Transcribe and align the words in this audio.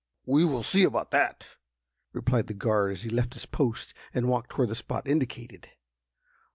"We 0.25 0.43
will 0.45 0.63
see 0.63 0.83
about 0.83 1.11
that!" 1.11 1.45
replied 2.11 2.47
the 2.47 2.55
guard, 2.55 2.91
as 2.91 3.03
he 3.03 3.09
left 3.11 3.35
his 3.35 3.45
post, 3.45 3.93
and 4.15 4.27
walked 4.27 4.49
toward 4.49 4.69
the 4.69 4.73
spot 4.73 5.05
indicated. 5.07 5.69